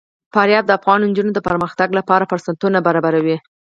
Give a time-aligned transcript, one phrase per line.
[0.33, 3.37] فاریاب د افغان نجونو د پرمختګ لپاره فرصتونه برابروي.